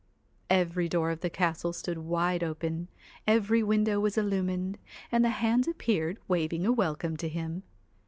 [0.49, 2.87] Every door of the castle stood wide open,
[3.27, 4.79] every window was illumined,
[5.11, 7.61] and the hands appeared waving a welcome to him.